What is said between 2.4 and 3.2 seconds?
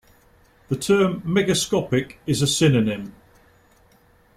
a synonym.